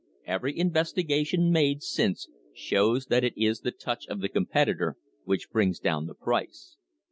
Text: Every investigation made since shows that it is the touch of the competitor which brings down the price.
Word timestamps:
Every 0.25 0.57
investigation 0.57 1.51
made 1.51 1.83
since 1.83 2.27
shows 2.55 3.05
that 3.05 3.23
it 3.23 3.37
is 3.37 3.59
the 3.59 3.69
touch 3.69 4.07
of 4.07 4.19
the 4.19 4.29
competitor 4.29 4.97
which 5.25 5.51
brings 5.51 5.77
down 5.77 6.07
the 6.07 6.15
price. 6.15 6.77